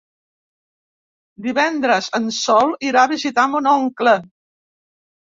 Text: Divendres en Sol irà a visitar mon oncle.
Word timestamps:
Divendres 1.47 2.07
en 2.19 2.25
Sol 2.37 2.73
irà 2.87 3.03
a 3.07 3.11
visitar 3.11 3.45
mon 3.57 3.69
oncle. 3.73 4.15